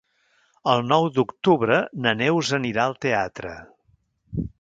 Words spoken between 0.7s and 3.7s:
El nou d'octubre na Neus anirà al teatre.